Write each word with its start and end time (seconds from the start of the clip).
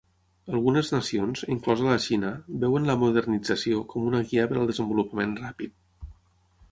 Algunes 0.51 0.87
nacions, 0.93 1.41
inclosa 1.55 1.85
la 1.89 1.97
Xina, 2.05 2.31
veuen 2.65 2.89
la 2.91 2.95
modernització 3.03 3.83
com 3.93 4.07
una 4.13 4.23
guia 4.31 4.47
per 4.53 4.57
al 4.63 4.71
desenvolupament 4.73 5.37
ràpid. 5.45 5.77